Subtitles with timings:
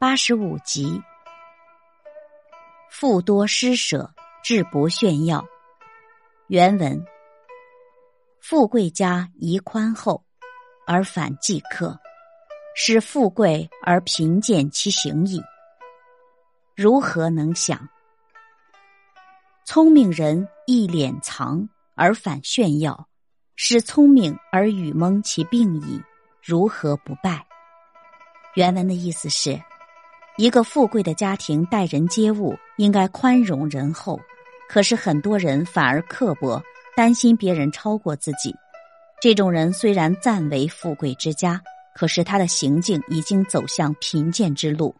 [0.00, 1.02] 八十五集。
[2.88, 4.10] 富多施舍，
[4.42, 5.44] 志不炫耀。
[6.46, 7.04] 原文：
[8.40, 10.24] 富贵家宜宽厚，
[10.86, 11.94] 而反忌苛，
[12.74, 15.42] 使富贵而贫贱其行矣。
[16.74, 17.86] 如何能想？
[19.66, 23.06] 聪明人一敛藏而反炫耀，
[23.54, 26.02] 使聪明而语蒙其病矣。
[26.42, 27.46] 如何不败？
[28.54, 29.60] 原文的意思是。
[30.40, 34.18] 一个富贵的家庭待人接物应该宽容仁厚，
[34.70, 36.58] 可是很多人反而刻薄，
[36.96, 38.56] 担心别人超过自己。
[39.20, 41.60] 这种人虽然暂为富贵之家，
[41.94, 44.96] 可是他的行径已经走向贫贱之路，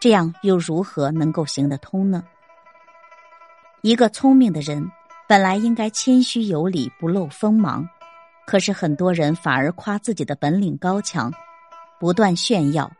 [0.00, 2.24] 这样又如何能够行得通呢？
[3.82, 4.84] 一个聪明的人
[5.28, 7.88] 本来应该谦虚有礼，不露锋芒，
[8.44, 11.32] 可是很多人反而夸自己的本领高强，
[12.00, 12.90] 不断炫耀。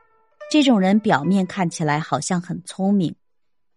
[0.51, 3.15] 这种人表面看起来好像很聪明，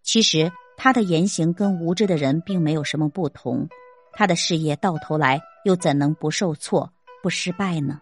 [0.02, 3.68] 其实他的言行跟无知的人并没有什么不同。
[4.12, 8.00] 他的事业到头来又怎能不受挫、不失败呢？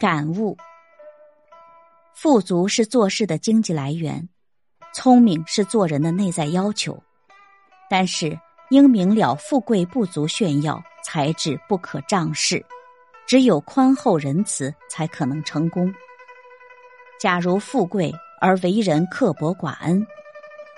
[0.00, 0.56] 感悟：
[2.12, 4.28] 富足是做事的经济来源，
[4.92, 7.00] 聪明是做人的内在要求。
[7.88, 8.36] 但是
[8.70, 12.66] 应明了，富贵不足炫耀，才智不可仗势，
[13.28, 15.94] 只有宽厚仁慈才可能成功。
[17.20, 20.06] 假如富贵而为人刻薄寡恩，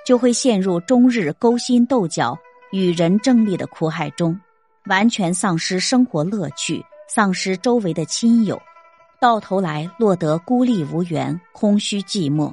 [0.07, 2.39] 就会陷入终日勾心斗角、
[2.73, 4.39] 与人争利的苦海中，
[4.87, 8.61] 完全丧失生活乐趣，丧失周围的亲友，
[9.21, 12.51] 到头来落得孤立无援、空虚寂寞。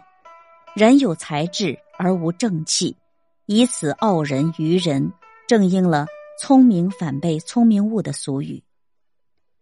[0.75, 2.97] 人有才智而无正气，
[3.45, 5.13] 以此傲人于人，
[5.47, 6.05] 正应了
[6.37, 8.61] “聪明反被聪明误”的俗语。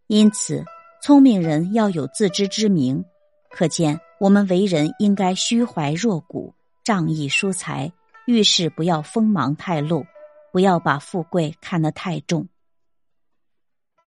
[0.08, 0.66] 因此，
[1.02, 3.06] 聪明人要有自知之明。
[3.52, 3.98] 可见。
[4.26, 6.52] 我们为人应该虚怀若谷，
[6.84, 7.92] 仗义疏财，
[8.26, 10.04] 遇事不要锋芒太露，
[10.52, 12.48] 不要把富贵看得太重。